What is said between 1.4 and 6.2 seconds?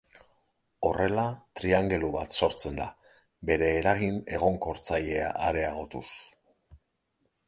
triangelu bat sortzen da, bere eragin egonkortzailea areagotuz.